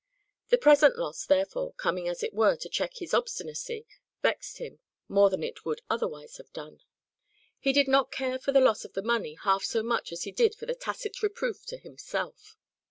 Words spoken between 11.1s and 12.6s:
reproof to himself.